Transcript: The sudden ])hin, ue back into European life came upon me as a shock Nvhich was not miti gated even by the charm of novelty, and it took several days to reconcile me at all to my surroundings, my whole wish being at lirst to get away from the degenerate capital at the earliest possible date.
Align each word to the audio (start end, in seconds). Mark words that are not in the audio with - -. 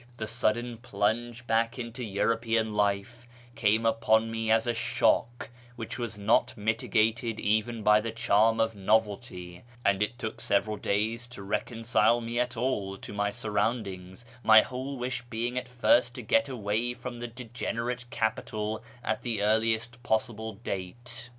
The 0.17 0.25
sudden 0.25 0.79
])hin, 0.89 1.27
ue 1.31 1.43
back 1.45 1.77
into 1.77 2.03
European 2.03 2.73
life 2.73 3.27
came 3.53 3.85
upon 3.85 4.31
me 4.31 4.49
as 4.49 4.65
a 4.65 4.73
shock 4.73 5.51
Nvhich 5.77 5.99
was 5.99 6.17
not 6.17 6.57
miti 6.57 6.87
gated 6.87 7.39
even 7.39 7.83
by 7.83 8.01
the 8.01 8.09
charm 8.11 8.59
of 8.59 8.73
novelty, 8.75 9.63
and 9.85 10.01
it 10.01 10.17
took 10.17 10.41
several 10.41 10.75
days 10.77 11.27
to 11.27 11.43
reconcile 11.43 12.19
me 12.19 12.39
at 12.39 12.57
all 12.57 12.97
to 12.97 13.13
my 13.13 13.29
surroundings, 13.29 14.25
my 14.43 14.63
whole 14.63 14.97
wish 14.97 15.21
being 15.29 15.55
at 15.55 15.69
lirst 15.69 16.13
to 16.13 16.23
get 16.23 16.49
away 16.49 16.95
from 16.95 17.19
the 17.19 17.27
degenerate 17.27 18.05
capital 18.09 18.83
at 19.03 19.21
the 19.21 19.43
earliest 19.43 20.01
possible 20.01 20.53
date. 20.53 21.29